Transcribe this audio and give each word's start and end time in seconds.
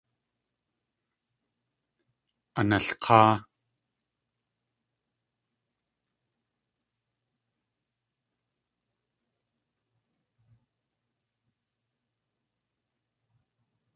Analk̲áa! 2.59 3.33